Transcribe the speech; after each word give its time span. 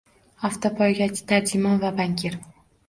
Avtopoygachi, 0.47 1.21
tarjimon 1.33 1.81
va 1.87 1.95
bankir 2.03 2.45